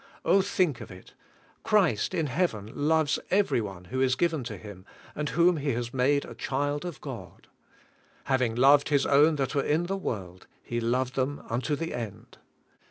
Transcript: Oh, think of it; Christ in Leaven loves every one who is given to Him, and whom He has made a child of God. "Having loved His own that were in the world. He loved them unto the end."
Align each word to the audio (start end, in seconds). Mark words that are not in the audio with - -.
Oh, 0.25 0.41
think 0.41 0.81
of 0.81 0.89
it; 0.89 1.13
Christ 1.61 2.15
in 2.15 2.25
Leaven 2.25 2.71
loves 2.73 3.19
every 3.29 3.61
one 3.61 3.85
who 3.85 4.01
is 4.01 4.15
given 4.15 4.43
to 4.45 4.57
Him, 4.57 4.83
and 5.13 5.29
whom 5.29 5.57
He 5.57 5.73
has 5.73 5.93
made 5.93 6.25
a 6.25 6.33
child 6.33 6.85
of 6.85 6.99
God. 7.01 7.45
"Having 8.23 8.55
loved 8.55 8.89
His 8.89 9.05
own 9.05 9.35
that 9.35 9.53
were 9.53 9.61
in 9.61 9.85
the 9.85 9.95
world. 9.97 10.47
He 10.63 10.81
loved 10.81 11.13
them 11.13 11.43
unto 11.51 11.75
the 11.75 11.93
end." 11.93 12.39